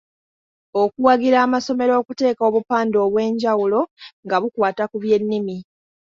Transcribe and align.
Okuwagira 0.81 1.37
amasomero 1.45 1.93
okuteeka 2.01 2.41
obupande 2.49 2.97
obwenjawulo 3.05 3.79
nga 4.25 4.37
bukwata 4.41 4.83
ku 4.91 4.95
by'ennimi. 5.03 5.57